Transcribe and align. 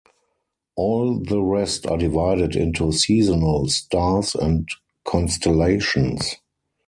All 0.75 1.19
the 1.19 1.39
rest 1.43 1.85
are 1.85 1.95
divided 1.99 2.55
into 2.55 2.91
seasonal 2.91 3.67
stars 3.69 4.33
and 4.33 4.67
constellations. 5.05 6.37